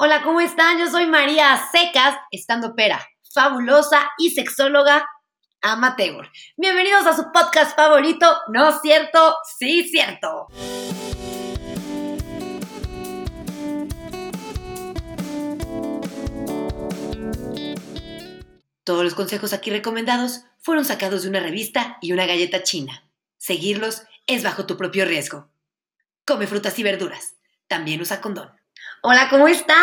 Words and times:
Hola, 0.00 0.22
¿cómo 0.22 0.40
están? 0.40 0.78
Yo 0.78 0.88
soy 0.88 1.06
María 1.06 1.60
Secas, 1.72 2.16
estando 2.30 2.76
pera, 2.76 3.04
fabulosa 3.34 4.08
y 4.16 4.30
sexóloga 4.30 5.04
amateur. 5.60 6.30
Bienvenidos 6.56 7.04
a 7.04 7.16
su 7.16 7.32
podcast 7.32 7.74
favorito, 7.74 8.32
¿no 8.46 8.78
cierto? 8.78 9.34
Sí, 9.58 9.82
cierto. 9.88 10.46
Todos 18.84 19.02
los 19.02 19.16
consejos 19.16 19.52
aquí 19.52 19.70
recomendados 19.70 20.44
fueron 20.60 20.84
sacados 20.84 21.24
de 21.24 21.30
una 21.30 21.40
revista 21.40 21.98
y 22.00 22.12
una 22.12 22.26
galleta 22.26 22.62
china. 22.62 23.10
Seguirlos 23.36 24.04
es 24.28 24.44
bajo 24.44 24.64
tu 24.64 24.76
propio 24.76 25.04
riesgo. 25.06 25.50
Come 26.24 26.46
frutas 26.46 26.78
y 26.78 26.84
verduras. 26.84 27.34
También 27.66 28.00
usa 28.00 28.20
condón. 28.20 28.57
Hola, 29.02 29.28
¿cómo 29.30 29.46
están? 29.46 29.76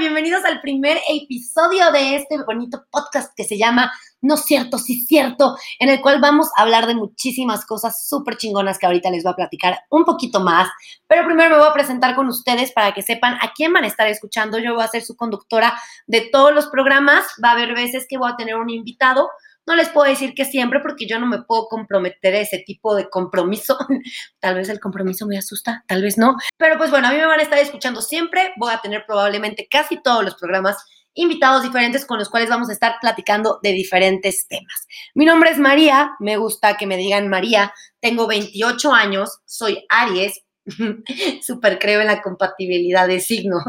Bienvenidos 0.00 0.44
al 0.44 0.60
primer 0.60 0.98
episodio 1.08 1.92
de 1.92 2.16
este 2.16 2.42
bonito 2.42 2.84
podcast 2.90 3.32
que 3.36 3.44
se 3.44 3.56
llama 3.56 3.92
No 4.20 4.36
cierto, 4.36 4.78
sí 4.78 5.02
cierto, 5.02 5.56
en 5.78 5.88
el 5.88 6.00
cual 6.00 6.20
vamos 6.20 6.48
a 6.56 6.62
hablar 6.62 6.88
de 6.88 6.96
muchísimas 6.96 7.64
cosas 7.64 8.08
súper 8.08 8.36
chingonas 8.36 8.76
que 8.76 8.86
ahorita 8.86 9.10
les 9.10 9.22
voy 9.22 9.32
a 9.32 9.36
platicar 9.36 9.78
un 9.90 10.04
poquito 10.04 10.40
más. 10.40 10.68
Pero 11.06 11.24
primero 11.24 11.50
me 11.50 11.58
voy 11.58 11.68
a 11.68 11.72
presentar 11.72 12.16
con 12.16 12.26
ustedes 12.26 12.72
para 12.72 12.92
que 12.92 13.02
sepan 13.02 13.34
a 13.34 13.52
quién 13.54 13.72
van 13.72 13.84
a 13.84 13.88
estar 13.88 14.08
escuchando. 14.08 14.58
Yo 14.58 14.74
voy 14.74 14.82
a 14.82 14.88
ser 14.88 15.02
su 15.02 15.16
conductora 15.16 15.80
de 16.08 16.28
todos 16.32 16.52
los 16.52 16.66
programas. 16.66 17.26
Va 17.42 17.50
a 17.50 17.52
haber 17.52 17.74
veces 17.74 18.06
que 18.08 18.18
voy 18.18 18.32
a 18.32 18.36
tener 18.36 18.56
un 18.56 18.70
invitado 18.70 19.30
no 19.68 19.76
les 19.76 19.90
puedo 19.90 20.08
decir 20.08 20.34
que 20.34 20.44
siempre 20.44 20.80
porque 20.80 21.06
yo 21.06 21.20
no 21.20 21.26
me 21.26 21.42
puedo 21.42 21.66
comprometer 21.66 22.34
a 22.34 22.40
ese 22.40 22.58
tipo 22.58 22.96
de 22.96 23.08
compromiso. 23.08 23.78
tal 24.40 24.56
vez 24.56 24.68
el 24.68 24.80
compromiso 24.80 25.26
me 25.26 25.38
asusta, 25.38 25.84
tal 25.86 26.02
vez 26.02 26.18
no. 26.18 26.36
Pero 26.56 26.78
pues 26.78 26.90
bueno, 26.90 27.08
a 27.08 27.12
mí 27.12 27.18
me 27.18 27.26
van 27.26 27.38
a 27.38 27.42
estar 27.42 27.58
escuchando 27.58 28.02
siempre. 28.02 28.52
Voy 28.56 28.72
a 28.72 28.80
tener 28.80 29.04
probablemente 29.06 29.68
casi 29.70 30.02
todos 30.02 30.24
los 30.24 30.34
programas 30.34 30.76
invitados 31.14 31.62
diferentes 31.62 32.06
con 32.06 32.18
los 32.18 32.28
cuales 32.28 32.48
vamos 32.48 32.70
a 32.70 32.72
estar 32.72 32.96
platicando 33.00 33.58
de 33.62 33.72
diferentes 33.72 34.46
temas. 34.48 34.86
Mi 35.14 35.24
nombre 35.24 35.50
es 35.50 35.58
María, 35.58 36.12
me 36.20 36.36
gusta 36.36 36.76
que 36.76 36.86
me 36.86 36.96
digan 36.96 37.28
María, 37.28 37.72
tengo 38.00 38.26
28 38.28 38.92
años, 38.92 39.40
soy 39.44 39.84
Aries, 39.88 40.44
súper 41.42 41.78
creo 41.78 42.00
en 42.00 42.06
la 42.06 42.22
compatibilidad 42.22 43.08
de 43.08 43.20
signos. 43.20 43.64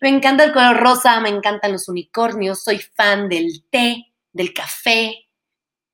Me 0.00 0.08
encanta 0.08 0.44
el 0.44 0.52
color 0.52 0.78
rosa, 0.78 1.20
me 1.20 1.28
encantan 1.28 1.72
los 1.72 1.88
unicornios, 1.88 2.64
soy 2.64 2.78
fan 2.78 3.28
del 3.28 3.64
té, 3.70 4.13
del 4.34 4.52
café, 4.52 5.14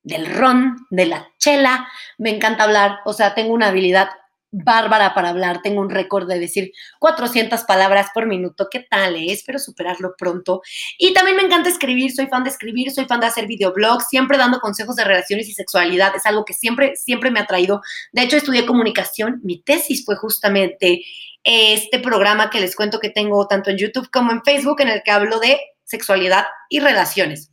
del 0.02 0.26
ron, 0.26 0.76
de 0.90 1.06
la 1.06 1.28
chela. 1.38 1.88
Me 2.18 2.30
encanta 2.30 2.64
hablar, 2.64 2.98
o 3.04 3.12
sea, 3.12 3.34
tengo 3.34 3.54
una 3.54 3.68
habilidad 3.68 4.08
bárbara 4.52 5.14
para 5.14 5.28
hablar, 5.28 5.62
tengo 5.62 5.80
un 5.80 5.90
récord 5.90 6.28
de 6.28 6.38
decir 6.38 6.72
400 6.98 7.62
palabras 7.64 8.08
por 8.12 8.26
minuto, 8.26 8.66
¿qué 8.70 8.80
tal? 8.80 9.14
Eh? 9.14 9.26
Espero 9.30 9.58
superarlo 9.58 10.14
pronto. 10.18 10.62
Y 10.98 11.12
también 11.12 11.36
me 11.36 11.44
encanta 11.44 11.68
escribir, 11.68 12.12
soy 12.12 12.26
fan 12.26 12.42
de 12.42 12.50
escribir, 12.50 12.90
soy 12.90 13.04
fan 13.04 13.20
de 13.20 13.26
hacer 13.26 13.46
videoblogs, 13.46 14.08
siempre 14.08 14.38
dando 14.38 14.58
consejos 14.58 14.96
de 14.96 15.04
relaciones 15.04 15.48
y 15.48 15.52
sexualidad, 15.52 16.14
es 16.16 16.26
algo 16.26 16.44
que 16.44 16.54
siempre, 16.54 16.96
siempre 16.96 17.30
me 17.30 17.40
ha 17.40 17.46
traído. 17.46 17.80
De 18.12 18.22
hecho, 18.22 18.36
estudié 18.36 18.66
comunicación, 18.66 19.40
mi 19.44 19.62
tesis 19.62 20.04
fue 20.04 20.16
justamente 20.16 21.02
este 21.44 22.00
programa 22.00 22.50
que 22.50 22.60
les 22.60 22.74
cuento 22.74 22.98
que 22.98 23.10
tengo 23.10 23.46
tanto 23.46 23.70
en 23.70 23.78
YouTube 23.78 24.10
como 24.10 24.32
en 24.32 24.42
Facebook, 24.42 24.80
en 24.80 24.88
el 24.88 25.02
que 25.04 25.10
hablo 25.12 25.38
de 25.38 25.60
sexualidad 25.84 26.46
y 26.68 26.80
relaciones. 26.80 27.50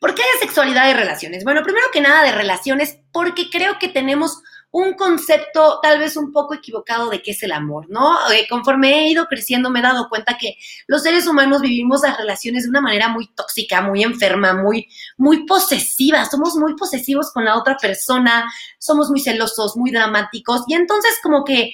¿Por 0.00 0.14
qué 0.14 0.22
de 0.22 0.46
sexualidad 0.46 0.88
y 0.90 0.94
relaciones? 0.94 1.44
Bueno, 1.44 1.62
primero 1.62 1.86
que 1.92 2.00
nada 2.00 2.22
de 2.22 2.32
relaciones, 2.32 2.98
porque 3.12 3.50
creo 3.50 3.78
que 3.78 3.88
tenemos 3.88 4.42
un 4.70 4.94
concepto 4.94 5.80
tal 5.82 5.98
vez 5.98 6.16
un 6.16 6.30
poco 6.30 6.54
equivocado 6.54 7.08
de 7.08 7.22
qué 7.22 7.30
es 7.30 7.42
el 7.42 7.52
amor, 7.52 7.86
¿no? 7.88 8.16
Eh, 8.30 8.46
conforme 8.50 8.98
he 8.98 9.10
ido 9.10 9.26
creciendo 9.26 9.70
me 9.70 9.78
he 9.78 9.82
dado 9.82 10.08
cuenta 10.08 10.36
que 10.36 10.56
los 10.86 11.02
seres 11.02 11.26
humanos 11.26 11.62
vivimos 11.62 12.02
las 12.02 12.18
relaciones 12.18 12.64
de 12.64 12.70
una 12.70 12.82
manera 12.82 13.08
muy 13.08 13.28
tóxica, 13.34 13.80
muy 13.80 14.02
enferma, 14.02 14.52
muy, 14.54 14.86
muy 15.16 15.46
posesiva, 15.46 16.24
somos 16.26 16.54
muy 16.56 16.74
posesivos 16.76 17.32
con 17.32 17.46
la 17.46 17.56
otra 17.56 17.76
persona, 17.78 18.50
somos 18.78 19.08
muy 19.08 19.20
celosos, 19.20 19.76
muy 19.76 19.90
dramáticos 19.90 20.62
y 20.66 20.74
entonces 20.74 21.18
como 21.22 21.44
que 21.44 21.72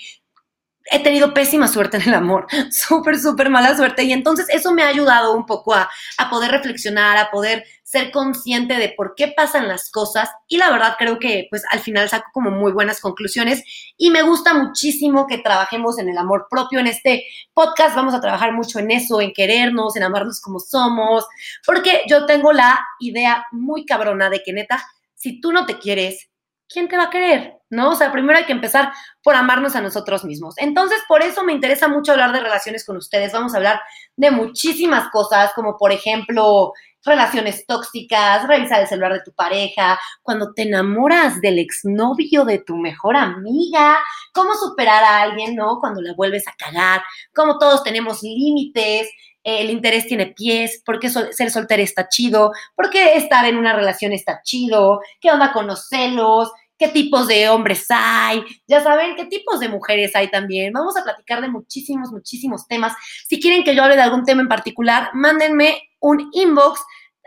he 0.91 1.03
tenido 1.03 1.33
pésima 1.33 1.69
suerte 1.69 1.97
en 1.97 2.09
el 2.09 2.15
amor, 2.15 2.47
súper, 2.71 3.19
súper 3.19 3.50
mala 3.50 3.77
suerte. 3.77 4.05
Y 4.05 4.12
entonces 4.12 4.47
eso 4.50 4.72
me 4.72 4.83
ha 4.83 4.89
ayudado 4.89 5.34
un 5.34 5.47
poco 5.47 5.75
a, 5.75 5.89
a, 6.19 6.31
poder 6.31 6.50
reflexionar, 6.50 7.17
a 7.17 7.31
poder 7.31 7.65
ser 7.83 8.11
consciente 8.11 8.75
de 8.75 8.93
por 8.97 9.15
qué 9.15 9.28
pasan 9.28 9.69
las 9.69 9.91
cosas. 9.91 10.31
Y 10.49 10.59
la 10.59 10.71
verdad 10.71 10.97
creo 10.99 11.19
que 11.19 11.47
pues 11.49 11.62
al 11.71 11.81
final 11.81 12.09
saco 12.09 12.28
como 12.33 12.50
muy 12.50 12.73
buenas 12.73 13.00
conclusiones. 13.00 13.62
Y 13.97 14.11
me 14.11 14.23
gusta 14.23 14.53
muchísimo 14.55 15.27
que 15.27 15.39
trabajemos 15.39 15.99
en 15.99 16.09
el 16.09 16.19
amor 16.19 16.47
propio. 16.50 16.81
En 16.81 16.87
este 16.87 17.25
podcast 17.55 17.97
vamos 17.97 18.15
a 18.15 18.21
trabajar 18.21 18.53
mucho 18.53 18.78
en 18.78 18.91
eso, 18.91 19.21
en 19.21 19.33
querernos, 19.33 19.97
en 19.97 20.03
amarnos 20.03 20.41
como 20.41 20.59
somos. 20.59 21.25
Porque 21.65 22.03
yo 22.09 22.27
tengo 22.27 22.53
la 22.53 22.84
idea 23.00 23.47
muy 23.53 23.87
cabrona 23.87 24.28
de 24.28 24.43
que 24.43 24.53
neta, 24.53 24.84
si 25.15 25.41
tú 25.41 25.53
no 25.53 25.65
te 25.65 25.78
quieres, 25.78 26.28
¿quién 26.69 26.89
te 26.89 26.97
va 26.97 27.05
a 27.05 27.11
querer? 27.11 27.59
¿No? 27.75 27.91
O 27.91 27.95
sea, 27.97 28.12
primero 28.12 28.39
hay 28.39 28.45
que 28.45 28.53
empezar 28.53 28.93
por 29.23 29.35
amarnos 29.35 29.75
a 29.75 29.81
nosotros 29.81 30.25
mismos. 30.25 30.55
Entonces, 30.59 30.99
por 31.09 31.23
eso 31.23 31.43
me 31.43 31.53
interesa 31.53 31.89
mucho 31.89 32.12
hablar 32.12 32.33
de 32.33 32.41
relaciones 32.41 32.87
con 32.87 32.97
ustedes. 32.97 33.33
Vamos 33.33 33.53
a 33.53 33.57
hablar 33.57 33.81
de 34.17 34.31
muchísimas 34.31 35.11
cosas, 35.11 35.53
como 35.55 35.77
por 35.77 35.91
ejemplo, 35.91 36.73
relaciones 37.05 37.67
tóxicas, 37.67 38.47
revisar 38.47 38.81
el 38.81 38.87
celular 38.87 39.12
de 39.12 39.23
tu 39.23 39.33
pareja, 39.33 39.99
cuando 40.23 40.53
te 40.55 40.62
enamoras 40.62 41.41
del 41.41 41.59
exnovio 41.59 42.45
de 42.45 42.59
tu 42.61 42.77
mejor 42.77 43.17
amiga, 43.17 43.99
cómo 44.33 44.55
superar 44.55 45.05
a 45.05 45.23
alguien, 45.23 45.55
¿no? 45.55 45.79
Cuando 45.81 46.01
la 46.01 46.15
vuelves 46.15 46.49
a 46.49 46.55
cagar, 46.56 47.03
cómo 47.35 47.59
todos 47.59 47.83
tenemos 47.83 48.23
límites, 48.23 49.09
el 49.45 49.69
interés 49.69 50.06
tiene 50.06 50.29
pies, 50.29 50.83
por 50.85 50.99
qué 50.99 51.11
ser 51.11 51.51
soltera 51.51 51.83
está 51.83 52.09
chido, 52.09 52.53
por 52.75 52.89
qué 52.89 53.17
estar 53.17 53.45
en 53.45 53.59
una 53.59 53.75
relación 53.75 54.12
está 54.12 54.41
chido, 54.43 55.01
qué 55.21 55.31
onda 55.31 55.53
con 55.53 55.67
los 55.67 55.87
celos, 55.89 56.51
qué 56.84 56.93
tipos 56.93 57.28
de 57.28 57.49
hombres 57.49 57.87
hay, 57.89 58.45
ya 58.67 58.83
saben 58.83 59.17
qué 59.17 59.25
tipos 59.25 59.61
de 59.61 59.69
mujeres 59.69 60.15
hay 60.15 60.31
también. 60.31 60.72
Vamos 60.72 60.97
a 60.97 61.03
platicar 61.03 61.41
de 61.41 61.49
muchísimos, 61.49 62.11
muchísimos 62.11 62.67
temas. 62.67 62.93
Si 63.27 63.41
quieren 63.41 63.65
que 63.65 63.75
yo 63.75 63.83
hable 63.83 63.97
de 63.97 64.03
algún 64.03 64.25
tema 64.25 64.43
en 64.43 64.49
particular, 64.49 65.11
mándenme 65.15 65.81
un 66.00 66.28
inbox 66.33 66.81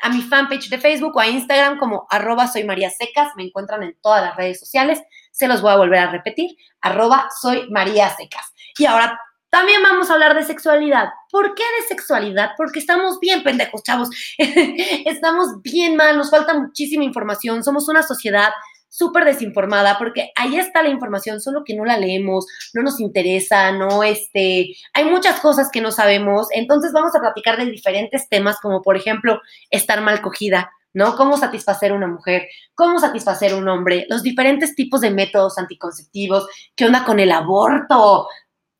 a 0.03 0.09
mi 0.09 0.22
fanpage 0.22 0.69
de 0.69 0.78
Facebook 0.78 1.16
o 1.16 1.19
a 1.19 1.28
Instagram 1.28 1.79
como 1.79 2.06
arroba. 2.09 2.51
Me 2.56 3.44
encuentran 3.44 3.84
en 3.84 3.97
todas 4.01 4.23
las 4.23 4.35
redes 4.35 4.59
sociales. 4.59 5.01
Se 5.31 5.47
los 5.47 5.62
voy 5.62 5.72
a 5.72 5.78
volver 5.78 6.00
a 6.00 6.12
repetir. 6.12 6.51
Arroba 6.81 7.29
soy 7.41 7.67
María. 7.72 8.16
Y 8.78 8.85
ahora 8.85 9.19
también 9.50 9.81
vamos 9.81 10.09
a 10.09 10.13
hablar 10.13 10.35
de 10.35 10.44
sexualidad. 10.44 11.09
¿Por 11.31 11.56
qué 11.56 11.63
de 11.63 11.88
sexualidad? 11.88 12.51
Porque 12.57 12.79
estamos 12.79 13.19
bien 13.19 13.41
pendejos, 13.41 13.81
chavos. 13.81 14.09
estamos 14.38 15.62
bien 15.63 15.96
mal, 15.96 16.16
nos 16.16 16.29
falta 16.29 16.53
muchísima 16.53 17.03
información. 17.03 17.63
Somos 17.63 17.90
una 17.90 18.03
sociedad 18.03 18.51
súper 18.89 19.25
desinformada 19.25 19.97
porque 19.97 20.31
ahí 20.35 20.57
está 20.57 20.81
la 20.81 20.89
información, 20.89 21.41
solo 21.41 21.63
que 21.65 21.75
no 21.75 21.85
la 21.85 21.97
leemos, 21.97 22.45
no 22.73 22.81
nos 22.81 22.99
interesa, 22.99 23.71
no 23.71 24.03
este, 24.03 24.75
hay 24.93 25.05
muchas 25.05 25.39
cosas 25.39 25.69
que 25.71 25.81
no 25.81 25.91
sabemos, 25.91 26.47
entonces 26.51 26.91
vamos 26.93 27.15
a 27.15 27.19
platicar 27.19 27.57
de 27.57 27.71
diferentes 27.71 28.29
temas 28.29 28.59
como 28.61 28.81
por 28.81 28.95
ejemplo 28.97 29.39
estar 29.69 30.01
mal 30.01 30.21
cogida, 30.21 30.71
¿no? 30.93 31.15
Cómo 31.15 31.37
satisfacer 31.37 31.91
una 31.91 32.07
mujer, 32.07 32.47
cómo 32.73 32.99
satisfacer 32.99 33.53
a 33.53 33.57
un 33.57 33.67
hombre, 33.67 34.05
los 34.09 34.23
diferentes 34.23 34.75
tipos 34.75 35.01
de 35.01 35.11
métodos 35.11 35.57
anticonceptivos, 35.57 36.47
qué 36.75 36.85
onda 36.85 37.05
con 37.05 37.19
el 37.19 37.31
aborto, 37.31 38.27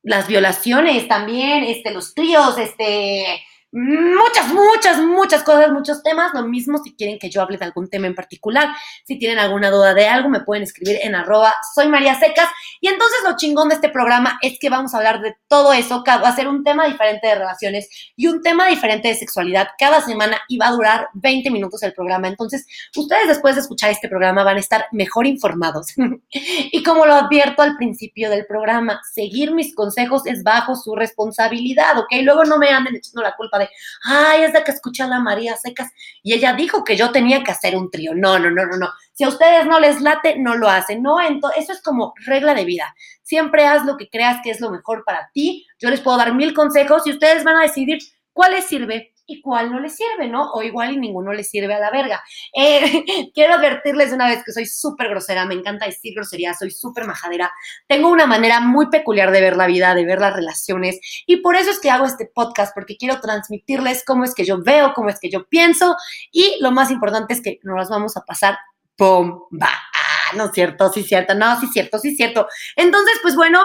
las 0.03 0.28
violaciones 0.28 1.07
también, 1.07 1.63
este, 1.63 1.91
los 1.91 2.13
tríos, 2.13 2.57
este, 2.57 3.41
muchas, 3.72 4.54
muchas, 4.54 5.00
muchas 5.00 5.44
cosas, 5.44 5.72
muchos 5.72 6.02
temas. 6.04 6.34
Lo 6.34 6.44
mismo 6.44 6.78
si 6.84 6.96
quieren 6.96 7.20
que 7.20 7.30
yo 7.30 7.42
hable 7.42 7.58
de 7.58 7.66
algún 7.66 7.90
tema 7.90 8.08
en 8.08 8.16
particular. 8.16 8.70
Si 9.06 9.20
tienen 9.20 9.40
alguna 9.40 9.70
duda 9.70 9.94
de 9.94 10.08
algo, 10.08 10.30
me 10.30 10.42
pueden 10.42 10.64
escribir 10.64 11.00
en 11.02 11.16
arroba 11.16 11.54
soy 11.76 11.88
María 11.88 12.18
Secas. 12.20 12.50
Y 12.82 12.88
entonces 12.88 13.20
lo 13.24 13.36
chingón 13.36 13.70
de 13.70 13.76
este 13.76 13.90
programa 13.90 14.40
es 14.42 14.58
que 14.60 14.70
vamos 14.70 14.94
a 14.94 14.98
hablar 14.98 15.22
de 15.22 15.36
todo 15.48 15.74
eso. 15.74 16.04
Va 16.08 16.30
a 16.30 16.36
ser 16.36 16.48
un 16.48 16.64
tema 16.64 16.88
diferente 16.88 17.28
de 17.28 17.36
relaciones 17.36 17.90
y 18.16 18.28
un 18.28 18.42
tema 18.42 18.68
diferente 18.68 19.10
de 19.10 19.16
sexualidad 19.16 19.70
cada 19.78 20.02
semana 20.02 20.40
y 20.48 20.58
va 20.58 20.68
a 20.68 20.72
durar 20.72 21.08
20 21.13 21.52
minutos 21.52 21.84
el 21.84 21.94
programa. 21.94 22.28
Entonces, 22.28 22.66
ustedes 22.96 23.28
después 23.28 23.56
de 23.56 23.62
escuchar 23.62 23.92
este 23.92 24.08
programa 24.08 24.44
van 24.44 24.58
a 24.58 24.62
estar 24.62 24.86
mejor 24.92 25.28
informados. 25.28 25.94
y 26.31 26.84
como 26.84 27.06
lo 27.06 27.13
advierto 27.13 27.62
al 27.62 27.78
principio 27.78 28.30
del 28.30 28.46
programa, 28.46 29.02
seguir 29.13 29.54
mis 29.54 29.75
consejos 29.75 30.25
es 30.25 30.44
bajo 30.44 30.75
su 30.75 30.96
responsabilidad, 30.96 31.98
¿ok? 31.98 32.08
Luego 32.22 32.44
no 32.44 32.58
me 32.58 32.70
anden 32.70 32.96
echando 32.96 33.22
la 33.22 33.36
culpa 33.36 33.56
de, 33.59 33.69
ay, 34.04 34.44
es 34.44 34.54
de 34.54 34.63
que 34.63 34.71
escuché 34.71 35.04
a 35.04 35.07
la 35.07 35.19
María 35.19 35.56
Secas 35.57 35.92
y 36.24 36.33
ella 36.33 36.54
dijo 36.54 36.83
que 36.83 36.95
yo 36.95 37.12
tenía 37.12 37.44
que 37.44 37.51
hacer 37.51 37.75
un 37.75 37.89
trío. 37.92 38.13
No, 38.15 38.39
no, 38.39 38.50
no, 38.51 38.65
no, 38.65 38.77
no. 38.77 38.89
Si 39.13 39.24
a 39.24 39.30
ustedes 39.30 39.65
no 39.65 39.80
les 39.80 40.01
late, 40.01 40.38
no 40.38 40.56
lo 40.56 40.69
hacen. 40.69 41.01
No, 41.01 41.19
entonces, 41.19 41.63
eso 41.63 41.74
es 41.74 41.81
como 41.81 42.13
regla 42.25 42.54
de 42.54 42.65
vida. 42.65 42.95
Siempre 43.24 43.65
haz 43.65 43.86
lo 43.86 43.98
que 43.98 44.09
creas 44.09 44.39
que 44.44 44.51
es 44.51 44.62
lo 44.62 44.71
mejor 44.71 45.04
para 45.06 45.30
ti. 45.33 45.65
Yo 45.80 45.89
les 45.89 46.01
puedo 46.01 46.18
dar 46.18 46.33
mil 46.33 46.54
consejos 46.54 47.06
y 47.06 47.12
ustedes 47.12 47.44
van 47.44 47.57
a 47.57 47.63
decidir 47.63 48.00
cuál 48.33 48.54
les 48.54 48.65
sirve 48.65 49.13
y 49.27 49.41
cuál 49.41 49.71
no 49.71 49.79
les 49.79 49.95
sirve, 49.95 50.27
¿no? 50.29 50.51
O 50.53 50.63
igual 50.63 50.94
y 50.94 50.97
ninguno 50.97 51.33
les 51.33 51.50
sirve 51.50 51.74
a 51.74 51.79
la 51.79 51.91
verga. 51.91 52.24
Eh, 52.53 53.03
quiero 53.33 53.56
advertirles 53.56 54.13
una 54.13 54.27
vez 54.27 54.44
que 54.44 54.53
soy 54.53 54.65
súper 54.65 55.09
grosera, 55.09 55.45
me 55.45 55.53
encanta 55.53 55.85
decir 55.85 56.13
grosería, 56.15 56.53
soy 56.53 56.71
súper 56.71 57.06
majadera. 57.06 57.51
Tengo 57.88 58.09
una 58.09 58.25
manera 58.25 58.62
muy 58.62 58.89
peculiar 58.89 59.31
de 59.31 59.41
ver 59.41 59.57
la 59.57 59.68
vida, 59.68 59.94
de 59.94 60.06
ver 60.06 60.19
las 60.19 60.33
relaciones 60.33 61.00
y 61.27 61.38
por 61.38 61.56
eso 61.56 61.69
es 61.69 61.79
que 61.79 61.91
hago 61.91 62.06
este 62.06 62.25
podcast, 62.33 62.74
porque 62.74 62.95
quiero 62.97 63.19
transmitirles 63.19 64.03
cómo 64.06 64.24
es 64.24 64.33
que 64.33 64.45
yo 64.45 64.63
veo, 64.63 64.94
cómo 64.94 65.09
es 65.09 65.19
que 65.19 65.29
yo 65.29 65.45
pienso 65.47 65.95
y 66.31 66.57
lo 66.62 66.71
más 66.71 66.89
importante 66.89 67.33
es 67.33 67.41
que 67.41 67.59
nos 67.63 67.75
las 67.75 67.89
vamos 67.89 68.15
a 68.15 68.21
pasar 68.21 68.57
bomba. 68.97 69.69
Ah, 69.69 70.35
no 70.35 70.45
es 70.45 70.51
cierto, 70.53 70.91
sí 70.91 71.01
es 71.01 71.07
cierto, 71.07 71.35
no, 71.35 71.59
sí 71.59 71.65
es 71.65 71.74
cierto, 71.74 72.00
sí 72.00 72.09
es 72.09 72.18
cierto. 72.18 72.47
Entonces, 72.77 73.19
pues 73.21 73.35
bueno, 73.35 73.62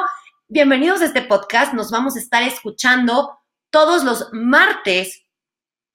bienvenidos 0.48 1.00
a 1.02 1.06
este 1.06 1.22
podcast. 1.22 1.72
Nos 1.72 1.90
vamos 1.92 2.16
a 2.16 2.18
estar 2.18 2.42
escuchando 2.42 3.38
todos 3.70 4.04
los 4.04 4.28
martes 4.32 5.21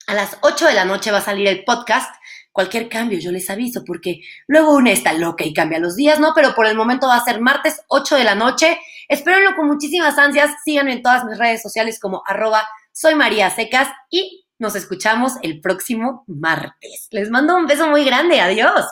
a 0.08 0.14
las 0.14 0.38
8 0.42 0.68
de 0.68 0.74
la 0.74 0.86
noche 0.86 1.12
va 1.12 1.20
a 1.20 1.22
salir 1.22 1.48
el 1.48 1.64
podcast. 1.64 2.10
Cualquier 2.52 2.90
cambio, 2.90 3.20
yo 3.20 3.32
les 3.32 3.50
aviso, 3.50 3.84
porque 3.86 4.22
luego 4.48 4.74
una 4.76 4.92
está 4.92 5.14
loca 5.14 5.44
y 5.46 5.54
cambia 5.54 5.80
los 5.80 5.96
días, 5.96 6.20
¿no? 6.20 6.32
Pero 6.34 6.56
por 6.56 6.66
el 6.66 6.76
momento 6.76 7.08
va 7.08 7.18
a 7.18 7.24
ser 7.24 7.40
martes 7.40 7.82
8 7.90 8.16
de 8.16 8.24
la 8.24 8.34
noche. 8.34 8.80
Espérenlo 9.08 9.56
con 9.56 9.68
muchísimas 9.68 10.18
ansias. 10.18 10.52
Síganme 10.66 10.94
en 10.94 11.04
todas 11.04 11.24
mis 11.26 11.38
redes 11.38 11.62
sociales 11.62 12.00
como 12.00 12.24
arroba 12.26 12.68
soy 12.92 13.14
María 13.14 13.52
Secas 13.52 13.90
y 14.10 14.48
nos 14.58 14.76
escuchamos 14.76 15.34
el 15.44 15.62
próximo 15.62 16.24
martes. 16.26 17.08
Les 17.12 17.30
mando 17.30 17.56
un 17.56 17.68
beso 17.68 17.88
muy 17.88 18.04
grande. 18.04 18.42
Adiós. 18.42 18.86